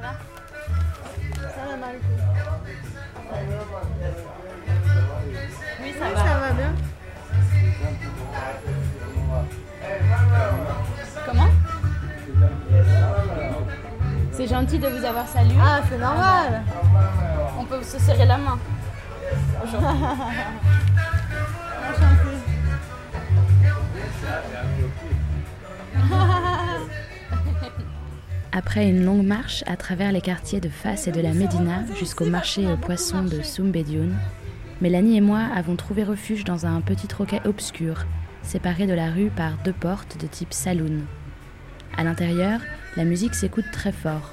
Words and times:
Ça 0.00 0.06
va? 0.06 0.14
Ça 1.50 1.62
va 1.68 1.76
mal. 1.76 1.96
Oui, 5.82 5.92
ça 5.98 6.06
Oui, 6.06 6.14
va. 6.14 6.20
ça 6.20 6.38
va 6.38 6.50
bien. 6.52 6.72
Comment? 11.26 11.50
C'est 14.30 14.46
gentil 14.46 14.78
de 14.78 14.86
vous 14.86 15.04
avoir 15.04 15.26
salué. 15.26 15.56
Ah, 15.60 15.80
c'est 15.88 15.98
normal. 15.98 16.62
On 17.58 17.64
peut 17.64 17.82
se 17.82 17.98
serrer 17.98 18.26
la 18.26 18.38
main. 18.38 18.56
Enchanté. 21.88 22.38
Après 28.58 28.88
une 28.88 29.04
longue 29.04 29.24
marche 29.24 29.62
à 29.68 29.76
travers 29.76 30.10
les 30.10 30.20
quartiers 30.20 30.58
de 30.58 30.68
Fas 30.68 31.06
et 31.06 31.12
de 31.12 31.20
la 31.20 31.32
Médina 31.32 31.84
jusqu'au 31.96 32.24
marché 32.24 32.66
aux 32.66 32.76
poissons 32.76 33.22
de 33.22 33.40
Soumbedioun, 33.40 34.12
Mélanie 34.80 35.16
et 35.16 35.20
moi 35.20 35.42
avons 35.54 35.76
trouvé 35.76 36.02
refuge 36.02 36.42
dans 36.42 36.66
un 36.66 36.80
petit 36.80 37.06
troquet 37.06 37.40
obscur, 37.44 38.04
séparé 38.42 38.88
de 38.88 38.94
la 38.94 39.12
rue 39.12 39.30
par 39.30 39.58
deux 39.64 39.72
portes 39.72 40.20
de 40.20 40.26
type 40.26 40.52
saloon. 40.52 41.02
À 41.96 42.02
l'intérieur, 42.02 42.60
la 42.96 43.04
musique 43.04 43.36
s'écoute 43.36 43.70
très 43.72 43.92
fort. 43.92 44.32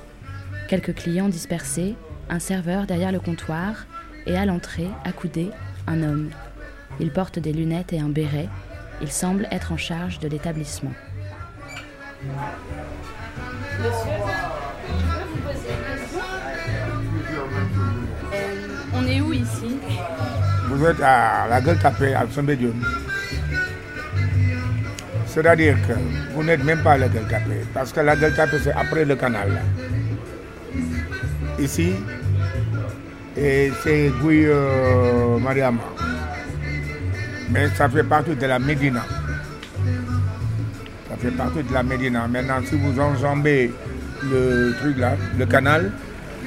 Quelques 0.70 0.96
clients 0.96 1.30
dispersés, 1.30 1.94
un 2.28 2.40
serveur 2.40 2.88
derrière 2.88 3.12
le 3.12 3.20
comptoir, 3.20 3.86
et 4.26 4.36
à 4.36 4.48
l'entrée, 4.48 4.90
accoudé, 5.04 5.52
un 5.86 6.02
homme. 6.02 6.32
Il 7.00 7.12
porte 7.12 7.38
des 7.38 7.54
lunettes 7.54 7.94
et 7.94 8.00
un 8.00 8.10
béret. 8.10 8.50
Il 9.04 9.12
semble 9.12 9.48
être 9.52 9.72
en 9.72 9.78
charge 9.78 10.18
de 10.18 10.28
l'établissement. 10.28 10.94
Euh, 18.34 18.48
On 18.94 19.06
est 19.08 19.22
où 19.22 19.34
ici 19.34 19.78
Vous 20.70 20.86
êtes 20.86 21.02
à 21.02 21.48
la 21.50 21.62
gueule 21.62 21.78
tapée 21.78 22.14
à 22.16 22.26
Sombédioune. 22.32 22.84
C'est-à-dire 25.28 25.76
que 25.88 25.94
vous 26.34 26.44
n'êtes 26.44 26.64
même 26.64 26.82
pas 26.82 26.94
à 26.94 26.98
la 26.98 27.10
gueule 27.10 27.28
tapée, 27.28 27.66
parce 27.74 27.92
que 27.92 28.00
la 28.00 28.16
gueule 28.16 28.34
tapée, 28.34 28.58
c'est 28.64 28.72
après 28.72 29.04
le 29.06 29.16
canal. 29.16 29.50
là. 29.50 29.60
Ici, 31.60 31.94
c'est 33.36 34.12
Gouy 34.22 34.46
euh, 34.46 35.38
Mariama. 35.40 35.82
Mais 37.52 37.68
ça 37.70 37.88
fait 37.90 38.04
partie 38.04 38.36
de 38.36 38.46
la 38.46 38.60
Médina. 38.60 39.04
Ça 41.16 41.22
fait 41.22 41.32
partie 41.38 41.64
de 41.64 41.72
la 41.74 41.82
Médina. 41.82 42.28
Maintenant, 42.28 42.60
si 42.68 42.76
vous 42.76 43.00
enjambez 43.00 43.72
le 44.24 44.76
truc 44.82 44.98
là, 44.98 45.14
le 45.38 45.46
canal, 45.46 45.90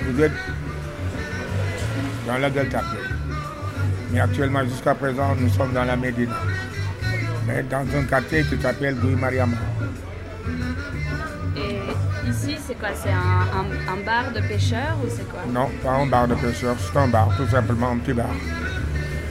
vous 0.04 0.20
êtes 0.22 0.32
dans 2.26 2.36
la 2.36 2.50
tapée. 2.50 2.74
Mais 4.12 4.20
actuellement, 4.20 4.62
jusqu'à 4.64 4.94
présent, 4.94 5.34
nous 5.40 5.48
sommes 5.48 5.72
dans 5.72 5.84
la 5.84 5.96
Médina. 5.96 6.34
Mais 7.46 7.62
dans 7.62 7.78
un 7.98 8.02
quartier 8.04 8.42
qui 8.44 8.60
s'appelle 8.60 8.96
Gouy 8.96 9.14
Mariama. 9.14 9.56
Et 11.56 11.78
ici, 12.28 12.56
c'est 12.66 12.78
quoi? 12.78 12.90
C'est 12.94 13.08
un, 13.10 13.14
un- 13.60 13.92
un 13.94 14.04
bar 14.04 14.32
de 14.34 14.40
pêcheurs 14.46 14.98
ou 15.02 15.08
c'est 15.08 15.26
quoi? 15.30 15.40
Non, 15.50 15.70
pas 15.82 15.92
un 15.92 16.06
bar 16.06 16.28
de 16.28 16.34
pêcheurs, 16.34 16.76
c'est 16.78 16.98
un 16.98 17.08
bar, 17.08 17.30
tout 17.38 17.46
simplement 17.48 17.92
un 17.92 17.96
petit 17.98 18.12
bar. 18.12 18.26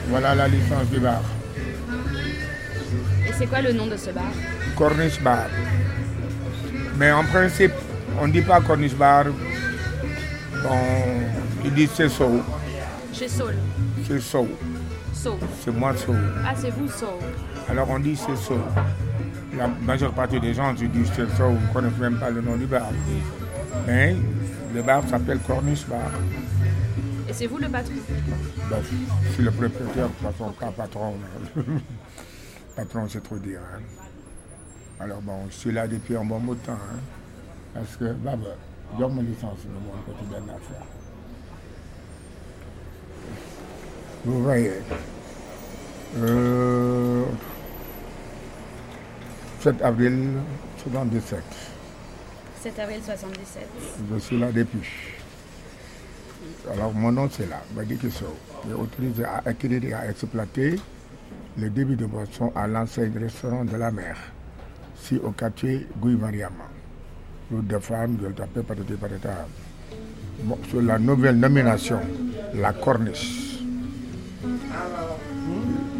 Voilà 0.08 0.34
la 0.34 0.48
licence 0.48 0.86
du 0.90 0.98
bar. 0.98 1.22
Et 3.28 3.32
c'est 3.38 3.46
quoi 3.46 3.60
le 3.62 3.72
nom 3.72 3.86
de 3.86 3.96
ce 3.96 4.10
bar? 4.10 4.24
Corniche 4.78 5.20
Bar. 5.20 5.48
Mais 6.96 7.10
en 7.10 7.24
principe, 7.24 7.72
on 8.20 8.28
ne 8.28 8.32
dit 8.32 8.42
pas 8.42 8.60
Corniche 8.60 8.94
Bar. 8.94 9.24
Bon, 10.62 10.78
ils 11.64 11.74
disent 11.74 11.90
c'est 11.94 12.08
Soul. 12.08 12.40
Chez 13.12 13.26
Saul. 13.28 13.54
C'est 14.06 14.20
Soul. 14.20 14.48
Saul. 15.12 15.38
C'est 15.64 15.72
moi 15.74 15.96
Soul. 15.96 16.16
Ah, 16.46 16.52
c'est 16.56 16.70
vous, 16.70 16.88
Saul. 16.88 17.18
Alors 17.68 17.90
on 17.90 17.98
dit 17.98 18.14
c'est 18.16 18.36
Soul. 18.36 18.60
La 19.56 19.66
majeure 19.66 20.12
partie 20.12 20.38
des 20.38 20.54
gens 20.54 20.72
disent 20.72 20.88
c'est 21.16 21.28
Soul 21.36 21.54
ne 21.54 21.72
connaissent 21.72 21.98
même 21.98 22.18
pas 22.20 22.30
le 22.30 22.40
nom 22.40 22.56
du 22.56 22.66
bar. 22.66 22.90
Mais 23.86 24.14
le 24.74 24.82
bar 24.82 25.02
s'appelle 25.08 25.40
Corniche 25.40 25.86
Bar. 25.86 25.98
Et 27.28 27.32
c'est 27.32 27.46
vous 27.46 27.58
le 27.58 27.68
patron? 27.68 27.94
Ben, 28.70 28.78
je 29.26 29.32
suis 29.32 29.42
le 29.42 29.50
propriétaire, 29.50 30.08
façon, 30.22 30.52
pas 30.52 30.70
patron. 30.70 31.14
patron, 32.76 33.06
c'est 33.08 33.22
trop 33.22 33.38
dire. 33.38 33.60
hein. 33.74 33.80
Alors 35.00 35.20
bon, 35.22 35.46
je 35.50 35.54
suis 35.54 35.72
là 35.72 35.86
depuis 35.86 36.16
un 36.16 36.24
bon 36.24 36.40
bout 36.40 36.54
de 36.54 36.60
temps. 36.60 36.72
hein. 36.72 36.98
parce 37.74 37.96
que, 37.96 38.12
bah, 38.14 38.34
bah, 38.36 38.48
donne 38.98 39.14
ma 39.14 39.22
licence 39.22 39.58
de 39.64 39.70
mon 39.70 40.02
quotidien 40.12 40.40
d'affaires. 40.40 40.86
Vous 44.24 44.42
voyez. 44.42 44.72
Euh, 46.16 47.24
7 49.60 49.82
avril 49.82 50.28
77. 50.82 51.42
7 52.62 52.78
avril 52.80 53.00
77. 53.04 53.68
Je 54.12 54.18
suis 54.18 54.38
là 54.38 54.50
depuis. 54.50 54.80
Alors 56.72 56.92
mon 56.92 57.12
nom 57.12 57.28
c'est 57.30 57.48
là, 57.48 57.60
Badi 57.72 57.96
Kisso. 57.96 58.26
J'ai 58.66 58.74
autorisé 58.74 59.24
à 59.24 59.42
acquérir 59.44 59.84
et 59.84 59.92
à 59.92 60.10
exploiter 60.10 60.80
le 61.56 61.70
débit 61.70 61.96
de 61.96 62.06
boisson 62.06 62.52
à 62.56 62.66
l'enseigne 62.66 63.16
restaurant 63.18 63.64
de 63.64 63.76
la 63.76 63.90
mer, 63.90 64.16
si 65.02 65.16
au 65.16 65.30
quartier 65.30 65.86
Gouy 66.00 66.16
Mariama. 66.16 66.68
Route 67.50 67.66
de 67.66 67.74
le 68.26 68.32
tapais 68.34 68.62
patati 68.62 68.92
patata. 68.92 69.46
Bon, 70.42 70.58
sur 70.68 70.82
la 70.82 70.98
nouvelle 70.98 71.38
nomination, 71.38 71.98
la 72.54 72.72
corniche. 72.72 73.58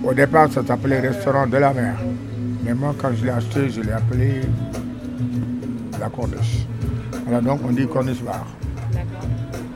Au 0.05 0.15
départ, 0.15 0.53
ça 0.53 0.65
s'appelait 0.65 1.01
restaurant 1.01 1.47
de 1.47 1.57
la 1.57 1.73
mer. 1.73 1.97
Mais 2.65 2.75
moi, 2.75 2.95
quand 2.99 3.13
je 3.15 3.25
l'ai 3.25 3.31
acheté, 3.31 3.71
je 3.71 3.81
l'ai 3.81 3.93
appelé 3.93 4.43
la 5.99 6.09
corniche. 6.09 6.67
Alors 7.27 7.43
donc, 7.43 7.61
on 7.65 7.73
dit 7.73 7.87
corniche 7.87 8.23
bar. 8.23 8.47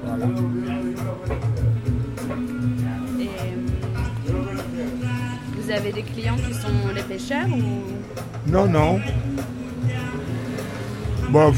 Voilà. 0.05 0.27
Euh, 0.27 0.29
vous 5.57 5.71
avez 5.71 5.93
des 5.93 6.03
clients 6.03 6.37
qui 6.37 6.55
sont 6.55 6.69
les 6.95 7.03
pêcheurs 7.03 7.49
ou 7.49 7.83
Non, 8.47 8.67
non. 8.67 9.01
Bof. 11.31 11.57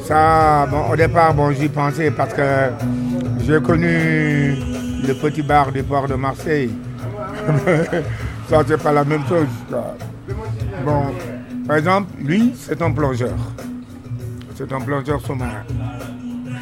Ça, 0.00 0.66
bon, 0.70 0.90
au 0.90 0.96
départ, 0.96 1.32
bon, 1.34 1.50
j'y 1.52 1.68
pensais 1.68 2.10
parce 2.10 2.34
que 2.34 2.70
j'ai 3.40 3.60
connu 3.60 4.56
le 5.06 5.14
petit 5.14 5.42
bar 5.42 5.72
du 5.72 5.82
port 5.82 6.06
de 6.06 6.14
Marseille. 6.14 6.70
Ça, 8.48 8.62
c'est 8.66 8.82
pas 8.82 8.92
la 8.92 9.04
même 9.04 9.24
chose. 9.26 9.46
Bon, 10.84 11.04
par 11.66 11.76
exemple, 11.76 12.10
lui, 12.22 12.52
c'est 12.56 12.80
un 12.82 12.92
plongeur. 12.92 13.36
C'est 14.54 14.70
un 14.70 14.80
plongeur 14.80 15.20
sous-marin. 15.20 15.64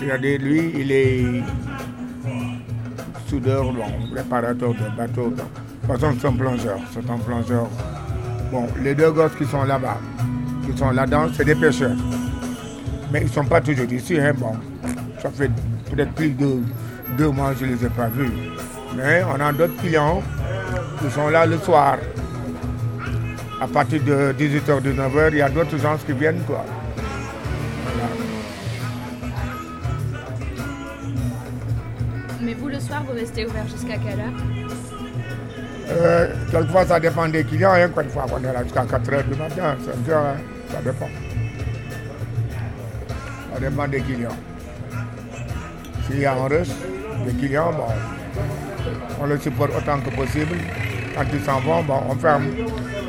Regardez, 0.01 0.39
lui, 0.39 0.73
il 0.77 0.93
est 0.93 1.43
soudeur, 3.29 3.73
bon, 3.73 4.15
réparateur 4.15 4.71
de 4.71 4.97
bateaux. 4.97 5.31
De 5.31 5.37
toute 5.37 6.01
façon, 6.01 6.15
c'est 6.21 6.29
un 6.29 6.33
plongeur. 6.33 6.79
C'est 6.93 7.11
un 7.11 7.19
plongeur. 7.19 7.69
Bon, 8.53 8.69
les 8.83 8.95
deux 8.95 9.11
gosses 9.11 9.35
qui 9.39 9.47
sont 9.47 9.65
là-bas, 9.65 9.97
qui 10.67 10.77
sont 10.77 10.91
là-dedans, 10.91 11.27
c'est 11.35 11.47
des 11.47 11.55
pêcheurs. 11.55 11.97
Mais 13.11 13.23
ils 13.23 13.27
ne 13.27 13.31
sont 13.31 13.47
pas 13.47 13.63
toujours 13.63 13.91
ici. 13.91 14.21
Hein, 14.21 14.35
bon, 14.37 14.53
ça 15.23 15.31
fait 15.31 15.51
peut-être 15.91 16.13
plus 16.13 16.29
de 16.33 16.59
deux 17.17 17.31
mois 17.31 17.55
que 17.55 17.61
je 17.61 17.65
ne 17.65 17.75
les 17.75 17.87
ai 17.87 17.89
pas 17.89 18.09
vus. 18.09 18.31
Mais 18.95 19.23
on 19.25 19.41
a 19.41 19.55
d'autres 19.55 19.77
clients 19.79 20.23
qui 21.01 21.11
sont 21.11 21.31
là 21.31 21.47
le 21.47 21.57
soir. 21.57 21.97
À 23.59 23.67
partir 23.67 24.03
de 24.05 24.35
18h, 24.39 24.83
19h, 24.83 25.29
il 25.31 25.39
y 25.39 25.41
a 25.41 25.49
d'autres 25.49 25.79
gens 25.79 25.97
qui 26.05 26.13
viennent. 26.13 26.43
Quoi. 26.47 26.63
Mais 32.43 32.53
vous, 32.53 32.69
le 32.69 32.81
soir, 32.81 33.03
vous 33.09 33.15
restez 33.15 33.47
ouvert 33.47 33.67
jusqu'à 33.67 33.97
quelle 33.97 34.21
heure? 34.21 34.73
Euh, 35.91 36.29
quelquefois, 36.51 36.87
ça 36.87 37.01
dépend 37.01 37.29
des 37.29 37.45
clients. 37.45 37.73
Hein, 37.73 37.89
quelquefois, 37.95 38.27
on 38.33 38.39
est 38.39 38.53
là 38.53 38.63
jusqu'à 38.63 38.85
4h 38.85 39.25
du 39.29 39.35
matin, 39.35 39.77
5h, 39.81 40.15
hein, 40.15 40.37
ça 40.71 40.81
dépend. 40.83 41.09
Ça 43.53 43.61
dépend 43.61 43.89
des 43.89 44.01
clients. 44.01 44.37
S'il 46.07 46.21
y 46.21 46.27
a 46.27 46.33
un 46.33 46.49
rush, 46.49 46.69
des 47.27 47.33
clients, 47.35 47.73
bon, 47.73 47.87
on 49.21 49.27
le 49.27 49.39
supporte 49.39 49.73
autant 49.77 50.01
que 50.01 50.11
possible. 50.15 50.57
Quand 51.15 51.25
ils 51.33 51.45
s'en 51.45 51.61
vont, 51.61 51.83
bon, 51.83 52.01
on 52.09 52.15
ferme. 52.17 52.45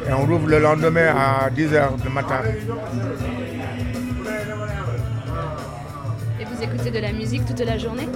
Et 0.08 0.12
on 0.12 0.26
rouvre 0.26 0.48
le 0.48 0.60
lendemain 0.60 1.16
à 1.16 1.50
10h 1.50 2.02
du 2.02 2.10
matin. 2.10 2.42
Et 6.40 6.46
vous 6.46 6.62
écoutez 6.62 6.92
de 6.92 7.00
la 7.00 7.14
musique 7.14 7.46
toute 7.46 7.62
la 7.66 7.78
journée? 7.78 8.10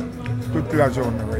Toute 0.51 0.73
la 0.73 0.89
journée, 0.91 1.23
oui. 1.31 1.39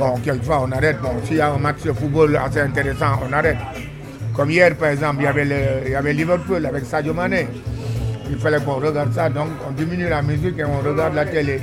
Bon, 0.00 0.16
quelquefois 0.24 0.62
on 0.66 0.72
arrête. 0.72 0.98
Bon, 1.02 1.10
s'il 1.24 1.36
y 1.36 1.40
a 1.42 1.52
un 1.52 1.58
match 1.58 1.82
de 1.82 1.92
football 1.92 2.34
assez 2.36 2.60
intéressant, 2.60 3.20
on 3.28 3.32
arrête. 3.34 3.58
Comme 4.34 4.50
hier, 4.50 4.74
par 4.76 4.88
exemple, 4.88 5.16
il 5.20 5.24
y 5.24 5.26
avait, 5.26 5.44
le- 5.44 5.86
il 5.86 5.92
y 5.92 5.94
avait 5.94 6.14
Liverpool 6.14 6.64
avec 6.64 6.86
Sadio 6.86 7.12
Mané. 7.12 7.46
il 8.30 8.38
fallait 8.38 8.60
qu'on 8.60 8.76
regarde 8.76 9.12
ça, 9.12 9.28
donc 9.28 9.48
on 9.68 9.72
diminue 9.72 10.08
la 10.08 10.22
musique 10.22 10.56
et 10.58 10.64
on 10.64 10.78
regarde 10.88 11.14
la 11.16 11.26
télé. 11.26 11.60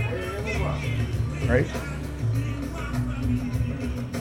Oui. 1.49 1.59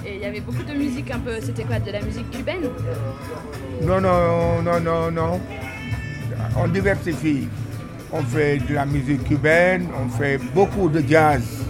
Et 0.06 0.14
il 0.14 0.20
y 0.22 0.24
avait 0.24 0.40
beaucoup 0.40 0.62
de 0.62 0.72
musique 0.72 1.10
un 1.10 1.18
peu. 1.18 1.32
C'était 1.42 1.64
quoi 1.64 1.78
De 1.80 1.90
la 1.90 2.00
musique 2.00 2.30
cubaine? 2.30 2.70
Non, 3.82 4.00
non, 4.00 4.62
non, 4.62 4.80
non, 4.80 5.10
non. 5.10 5.40
On 6.56 6.68
diversifie. 6.68 7.48
On 8.12 8.22
fait 8.22 8.58
de 8.66 8.74
la 8.74 8.86
musique 8.86 9.24
cubaine, 9.24 9.88
on 10.02 10.08
fait 10.08 10.38
beaucoup 10.54 10.88
de 10.88 11.02
jazz. 11.06 11.65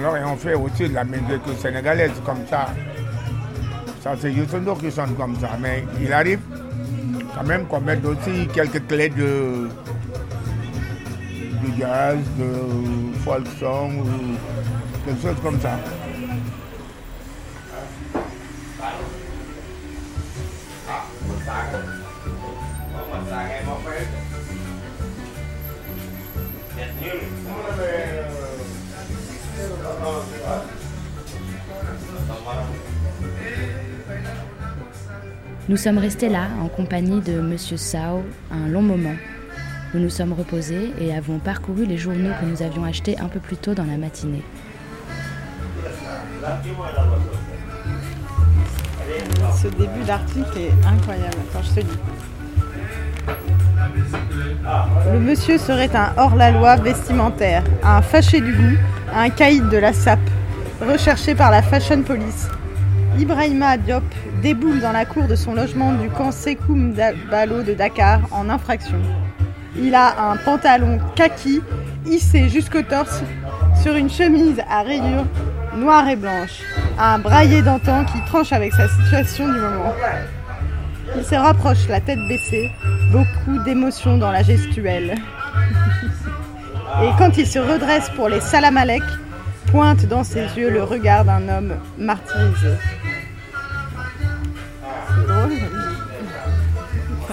Alors, 0.00 0.16
et 0.16 0.24
on 0.24 0.34
fait 0.34 0.54
aussi 0.54 0.88
de 0.88 0.94
la 0.94 1.04
musique 1.04 1.46
sénégalaise 1.60 2.12
comme 2.24 2.46
ça. 2.48 2.68
Ça, 4.02 4.14
c'est 4.18 4.32
Youssou 4.32 4.58
qui 4.80 4.90
chante 4.90 5.14
comme 5.14 5.38
ça. 5.38 5.50
Mais 5.60 5.84
il 6.00 6.10
arrive 6.10 6.40
quand 7.36 7.44
même 7.44 7.66
qu'on 7.66 7.82
mette 7.82 8.02
aussi 8.06 8.48
quelques 8.54 8.86
clés 8.86 9.10
de, 9.10 9.68
de 11.52 11.78
jazz, 11.78 12.16
de 12.38 13.18
folk 13.22 13.46
song 13.58 14.00
ou 14.00 15.04
quelque 15.04 15.20
chose 15.20 15.36
comme 15.42 15.60
ça. 15.60 15.78
Nous 35.68 35.76
sommes 35.76 35.98
restés 35.98 36.28
là, 36.28 36.48
en 36.60 36.68
compagnie 36.68 37.20
de 37.20 37.40
Monsieur 37.40 37.76
Sao, 37.76 38.22
un 38.50 38.68
long 38.68 38.82
moment. 38.82 39.14
Nous 39.94 40.00
nous 40.00 40.10
sommes 40.10 40.32
reposés 40.32 40.92
et 41.00 41.14
avons 41.14 41.38
parcouru 41.38 41.84
les 41.84 41.98
journaux 41.98 42.30
que 42.40 42.46
nous 42.46 42.62
avions 42.62 42.84
achetés 42.84 43.18
un 43.18 43.28
peu 43.28 43.40
plus 43.40 43.56
tôt 43.56 43.74
dans 43.74 43.84
la 43.84 43.96
matinée. 43.96 44.42
Ce 49.62 49.68
début 49.68 50.02
d'article 50.06 50.58
est 50.58 50.86
incroyable. 50.86 51.36
Quand 51.52 51.62
je 51.62 51.80
te 51.80 51.80
dis. 51.80 51.98
Le 55.12 55.18
monsieur 55.20 55.58
serait 55.58 55.94
un 55.94 56.12
hors-la-loi 56.16 56.76
vestimentaire, 56.76 57.62
un 57.82 58.02
fâché 58.02 58.40
du 58.40 58.52
goût, 58.52 58.76
un 59.14 59.30
caïd 59.30 59.68
de 59.68 59.76
la 59.76 59.92
SAP, 59.92 60.20
recherché 60.80 61.34
par 61.34 61.50
la 61.50 61.62
Fashion 61.62 62.02
Police. 62.02 62.48
Ibrahima 63.18 63.76
Diop 63.76 64.04
déboule 64.42 64.80
dans 64.80 64.92
la 64.92 65.04
cour 65.04 65.26
de 65.26 65.34
son 65.34 65.54
logement 65.54 65.92
du 65.92 66.08
camp 66.08 66.30
Sekoum 66.32 66.94
Balo 67.30 67.62
de 67.62 67.74
Dakar 67.74 68.20
en 68.30 68.48
infraction. 68.48 69.00
Il 69.76 69.94
a 69.94 70.30
un 70.30 70.36
pantalon 70.36 70.98
kaki 71.16 71.60
hissé 72.06 72.48
jusqu'au 72.48 72.82
torse 72.82 73.22
sur 73.82 73.94
une 73.94 74.10
chemise 74.10 74.60
à 74.70 74.82
rayures 74.82 75.26
noire 75.76 76.08
et 76.08 76.16
blanche, 76.16 76.62
un 76.98 77.18
braillé 77.18 77.62
d'antan 77.62 78.04
qui 78.04 78.20
tranche 78.26 78.52
avec 78.52 78.72
sa 78.72 78.88
situation 78.88 79.46
du 79.46 79.58
moment. 79.58 79.94
Il 81.16 81.24
se 81.24 81.34
rapproche, 81.34 81.88
la 81.88 82.00
tête 82.00 82.18
baissée, 82.28 82.70
beaucoup 83.12 83.58
d'émotion 83.64 84.18
dans 84.18 84.30
la 84.30 84.42
gestuelle. 84.42 85.14
Et 87.02 87.10
quand 87.18 87.36
il 87.38 87.46
se 87.46 87.58
redresse 87.58 88.10
pour 88.10 88.28
les 88.28 88.40
salam 88.40 88.76
alek, 88.76 89.02
pointe 89.70 90.06
dans 90.06 90.24
ses 90.24 90.44
yeux 90.56 90.70
le 90.70 90.82
regard 90.82 91.24
d'un 91.24 91.48
homme 91.48 91.74
martyrisé. 91.98 92.74
C'est 95.08 95.26
drôle. 95.26 95.52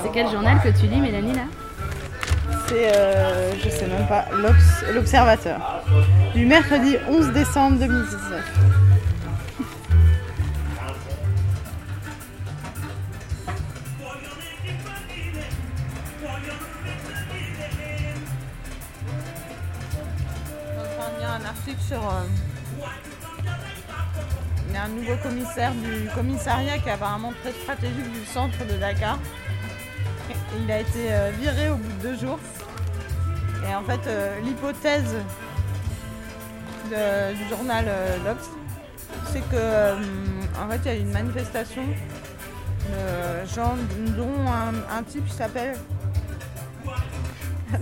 C'est 0.04 0.12
quel 0.14 0.30
journal 0.30 0.60
que 0.64 0.70
tu 0.70 0.86
lis, 0.88 1.02
Mélanie, 1.02 1.34
là? 1.34 1.42
C'est, 2.68 2.96
euh, 2.96 3.52
je 3.64 3.70
sais 3.70 3.88
même 3.88 4.08
pas, 4.08 4.26
l'Obs- 4.36 4.86
l'Observateur. 4.94 5.82
Du 6.36 6.46
mercredi 6.46 6.98
11 7.10 7.32
décembre 7.32 7.78
2019. 7.80 8.44
Sur. 21.76 21.98
euh, 21.98 22.24
il 24.70 24.74
y 24.74 24.78
a 24.78 24.84
un 24.84 24.90
nouveau 24.90 25.16
commissaire 25.24 25.72
du 25.74 26.10
commissariat 26.14 26.78
qui 26.78 26.90
est 26.90 26.94
apparemment 26.94 27.34
très 27.42 27.52
stratégique 27.54 28.12
du 28.12 28.26
centre 28.26 28.58
de 28.66 28.78
Dakar. 28.78 29.18
Il 30.60 30.70
a 30.72 30.80
été 30.82 31.12
euh, 31.14 31.32
viré 31.40 31.70
au 31.70 31.76
bout 31.76 31.92
de 31.98 32.02
deux 32.10 32.18
jours. 32.18 32.40
Et 33.70 33.74
en 33.76 33.84
fait, 33.84 34.00
euh, 34.08 34.40
l'hypothèse 34.42 35.16
du 36.90 37.50
journal 37.50 37.86
L'Obs, 38.26 38.50
c'est 39.32 39.42
que 39.50 39.94
en 40.62 40.70
fait, 40.70 40.80
il 40.86 40.86
y 40.86 40.90
a 40.90 40.96
eu 40.96 41.00
une 41.02 41.12
manifestation 41.12 41.84
de 41.84 43.46
gens 43.54 43.76
dont 44.16 44.48
un, 44.50 44.98
un 44.98 45.04
type 45.04 45.30
s'appelle. 45.30 45.76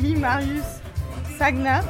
Guy 0.00 0.14
Marius 0.16 0.64
Sagna. 1.38 1.80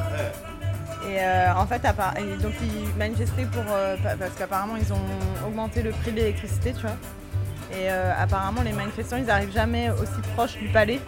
Et 1.08 1.18
euh, 1.18 1.52
en 1.56 1.66
fait, 1.66 1.82
donc 1.82 2.52
ils 2.62 2.96
manifestaient 2.98 3.44
pour 3.46 3.64
euh, 3.70 3.96
pa- 4.02 4.14
parce 4.16 4.32
qu'apparemment 4.38 4.76
ils 4.76 4.92
ont 4.92 5.46
augmenté 5.46 5.82
le 5.82 5.90
prix 5.90 6.12
de 6.12 6.16
l'électricité, 6.16 6.72
tu 6.72 6.82
vois. 6.82 6.96
Et 7.72 7.90
euh, 7.90 8.12
apparemment, 8.18 8.60
les 8.62 8.72
manifestants, 8.72 9.16
ils 9.16 9.24
n'arrivent 9.24 9.52
jamais 9.52 9.90
aussi 9.90 10.20
proche 10.36 10.58
du 10.58 10.68
palais. 10.68 11.00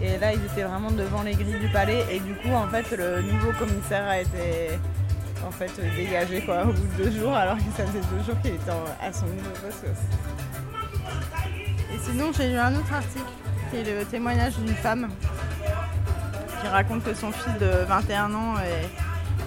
Et 0.00 0.16
là, 0.18 0.32
ils 0.32 0.44
étaient 0.44 0.62
vraiment 0.62 0.90
devant 0.92 1.22
les 1.22 1.34
grilles 1.34 1.58
du 1.60 1.68
palais. 1.68 2.04
Et 2.10 2.20
du 2.20 2.34
coup, 2.36 2.52
en 2.52 2.68
fait, 2.68 2.96
le 2.96 3.20
nouveau 3.22 3.52
commissaire 3.58 4.06
a 4.08 4.20
été 4.20 4.78
en 5.46 5.50
fait 5.50 5.72
dégagé 5.96 6.40
quoi, 6.40 6.62
au 6.62 6.72
bout 6.72 6.86
de 6.98 7.04
deux 7.04 7.10
jours, 7.20 7.34
alors 7.34 7.56
que 7.56 7.62
ça 7.76 7.84
faisait 7.86 8.00
deux 8.16 8.24
jours 8.24 8.40
qu'il 8.42 8.54
était 8.54 8.70
à 9.02 9.12
son 9.12 9.26
nouveau 9.26 9.50
poste. 9.62 9.84
Et 11.92 11.98
sinon, 12.02 12.30
j'ai 12.36 12.48
lu 12.48 12.58
un 12.58 12.74
autre 12.76 12.92
article 12.94 13.24
qui 13.70 13.76
est 13.78 13.84
le 13.98 14.04
témoignage 14.06 14.56
d'une 14.56 14.74
femme 14.74 15.08
qui 16.64 16.70
raconte 16.70 17.04
que 17.04 17.14
son 17.14 17.30
fils 17.30 17.52
de 17.60 17.84
21 17.86 18.32
ans 18.34 18.54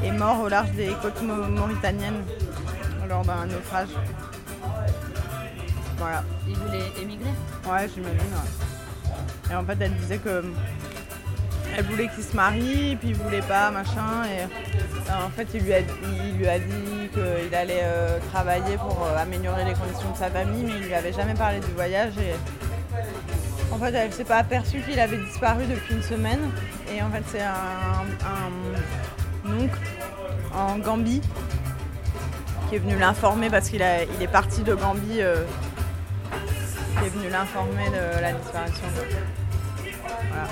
est, 0.03 0.07
est 0.07 0.11
mort 0.11 0.39
au 0.41 0.47
large 0.49 0.71
des 0.71 0.89
côtes 1.01 1.21
mau- 1.23 1.47
mauritaniennes 1.47 2.23
lors 3.09 3.23
d'un 3.23 3.45
naufrage. 3.47 3.87
Voilà. 5.97 6.23
Il 6.47 6.55
voulait 6.55 6.91
émigrer 7.01 7.29
Ouais, 7.65 7.89
j'imagine. 7.93 8.19
ouais. 8.19 9.51
Et 9.51 9.55
en 9.55 9.63
fait, 9.65 9.77
elle 9.79 9.95
disait 9.95 10.17
que 10.19 10.43
elle 11.75 11.85
voulait 11.85 12.07
qu'il 12.09 12.23
se 12.23 12.35
marie, 12.35 12.95
puis 12.99 13.09
il 13.09 13.15
voulait 13.15 13.41
pas, 13.41 13.71
machin. 13.71 14.23
Et 14.25 15.11
en 15.11 15.29
fait, 15.29 15.47
il 15.53 15.61
lui 15.63 15.73
a, 15.73 15.79
il 15.79 16.37
lui 16.37 16.47
a 16.47 16.59
dit 16.59 17.09
qu'il 17.13 17.55
allait 17.55 17.81
euh, 17.83 18.19
travailler 18.31 18.77
pour 18.77 19.05
euh, 19.05 19.17
améliorer 19.21 19.63
les 19.65 19.73
conditions 19.73 20.11
de 20.11 20.17
sa 20.17 20.29
famille, 20.29 20.63
mais 20.65 20.73
il 20.79 20.85
lui 20.87 20.93
avait 20.93 21.13
jamais 21.13 21.33
parlé 21.33 21.59
du 21.59 21.71
voyage. 21.73 22.13
Et 22.19 22.33
en 23.71 23.77
fait, 23.77 23.93
elle 23.93 24.13
s'est 24.13 24.23
pas 24.23 24.37
aperçue 24.37 24.81
qu'il 24.81 24.99
avait 24.99 25.17
disparu 25.17 25.65
depuis 25.65 25.95
une 25.95 26.03
semaine. 26.03 26.51
Et 26.93 27.01
en 27.01 27.09
fait, 27.11 27.23
c'est 27.31 27.41
un, 27.41 28.05
oncle 29.49 29.79
en 30.53 30.77
Gambie 30.77 31.21
qui 32.69 32.75
est 32.75 32.79
venu 32.79 32.97
l'informer 32.97 33.49
parce 33.49 33.69
qu'il 33.69 33.81
est 33.81 34.31
parti 34.31 34.63
de 34.63 34.75
Gambie. 34.75 35.21
euh, 35.21 35.43
qui 36.99 37.05
est 37.05 37.09
venu 37.09 37.29
l'informer 37.29 37.89
de 37.89 38.21
la 38.21 38.33
disparition. 38.33 38.87
Voilà. 40.29 40.47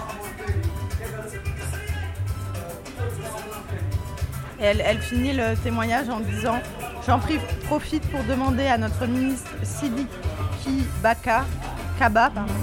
Et 4.59 4.63
elle, 4.63 4.99
finit 4.99 5.33
le 5.33 5.55
témoignage 5.63 6.09
en 6.09 6.19
disant 6.19 6.59
J'en 7.05 7.19
profite 7.67 8.09
pour 8.09 8.23
demander 8.23 8.65
à 8.67 8.77
notre 8.77 9.05
ministre 9.05 9.51
Sidiki 9.63 10.85
Baka, 11.03 11.45
Kaba 11.99 12.29
pardon, 12.29 12.53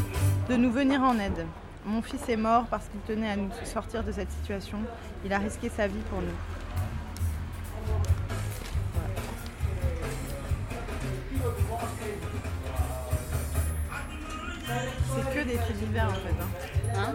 de 0.52 0.56
nous 0.58 0.70
venir 0.70 1.00
en 1.02 1.18
aide. 1.18 1.46
Mon 1.86 2.02
fils 2.02 2.28
est 2.28 2.36
mort 2.36 2.66
parce 2.66 2.86
qu'il 2.88 3.00
tenait 3.00 3.30
à 3.30 3.36
nous 3.36 3.48
sortir 3.64 4.04
de 4.04 4.12
cette 4.12 4.30
situation. 4.30 4.78
Il 5.24 5.32
a 5.32 5.38
risqué 5.38 5.70
sa 5.70 5.86
vie 5.86 6.02
pour 6.10 6.20
nous. 6.20 6.36
C'est 15.14 15.34
que 15.34 15.44
des 15.44 15.58
faits 15.58 15.78
divers 15.78 16.08
en 16.08 16.14
fait. 16.14 16.34
hein. 16.40 16.94
Hein 16.96 17.14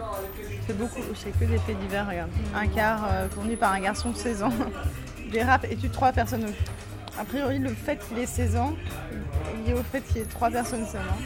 C'est 0.66 0.76
beaucoup, 0.78 1.00
c'est 1.14 1.30
que 1.38 1.44
des 1.44 1.58
faits 1.58 1.78
divers, 1.80 2.06
regarde. 2.08 2.30
Un 2.54 2.66
car 2.68 3.04
euh, 3.10 3.28
conduit 3.28 3.56
par 3.56 3.72
un 3.72 3.80
garçon 3.80 4.10
de 4.10 4.16
16 4.16 4.42
ans 4.42 4.52
dérape 5.32 5.66
et 5.70 5.76
tue 5.76 5.90
trois 5.90 6.12
personnes. 6.12 6.46
A 7.18 7.24
priori, 7.24 7.58
le 7.58 7.70
fait 7.70 7.98
qu'il 8.06 8.18
ait 8.18 8.26
16 8.26 8.56
ans 8.56 8.74
est 9.12 9.68
lié 9.68 9.74
au 9.74 9.82
fait 9.82 10.00
qu'il 10.02 10.18
y 10.18 10.20
ait 10.20 10.24
trois 10.24 10.50
personnes 10.50 10.86
seulement. 10.86 11.18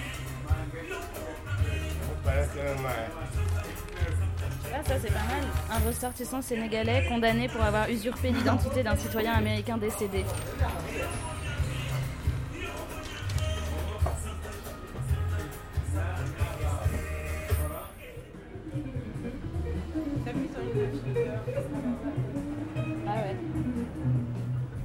Ah, 4.74 4.82
ça 4.84 4.94
c'est 5.00 5.12
pas 5.12 5.20
mal. 5.20 5.44
Un 5.70 5.88
ressortissant 5.88 6.42
sénégalais 6.42 7.06
condamné 7.08 7.48
pour 7.48 7.62
avoir 7.62 7.88
usurpé 7.88 8.30
l'identité 8.30 8.82
d'un 8.82 8.96
citoyen 8.96 9.32
américain 9.32 9.78
décédé. 9.78 10.24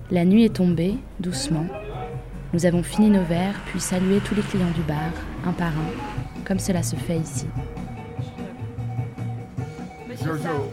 La 0.09 0.23
nuit 0.23 0.45
est 0.45 0.55
tombée, 0.55 0.95
doucement. 1.19 1.65
Nous 2.53 2.65
avons 2.65 2.81
fini 2.81 3.09
nos 3.09 3.23
verres, 3.23 3.59
puis 3.65 3.81
salué 3.81 4.19
tous 4.21 4.35
les 4.35 4.41
clients 4.41 4.71
du 4.71 4.81
bar, 4.83 5.11
un 5.45 5.51
par 5.51 5.67
un, 5.67 6.26
comme 6.47 6.59
cela 6.59 6.81
se 6.81 6.95
fait 6.95 7.17
ici. 7.17 7.45
Monsieur 10.07 10.31
Jojo, 10.31 10.43
Sao. 10.43 10.71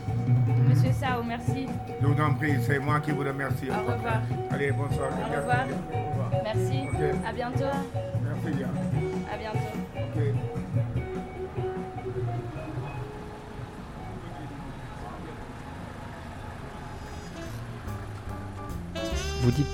Monsieur 0.69 0.93
Sao, 0.93 1.23
merci. 1.27 1.67
je 2.01 2.07
vous 2.07 2.23
en 2.23 2.35
prie, 2.35 2.55
c'est 2.65 2.79
moi 2.79 3.01
qui 3.01 3.11
vous 3.11 3.25
remercie. 3.25 3.69
Au 3.71 3.81
revoir. 3.93 4.21
Allez, 4.53 4.71
bonsoir. 4.71 5.09
Au 5.11 5.37
revoir. 5.37 5.67
Au 5.67 6.11
revoir. 6.11 6.31
Merci. 6.45 6.83
Ok. 6.93 7.29
À 7.29 7.33
bientôt. 7.33 7.65
Merci 8.23 8.57
bien. 8.57 8.69
À 9.33 9.37
bientôt. 9.37 9.59
Vous 19.43 19.51
dites, 19.51 19.67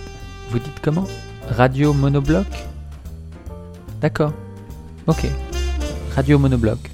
vous 0.50 0.58
dites 0.58 0.80
comment? 0.82 1.06
Radio 1.50 1.92
Monobloc? 1.92 2.46
D'accord. 4.00 4.32
Ok. 5.06 5.26
Radio 6.16 6.38
Monobloc. 6.38 6.89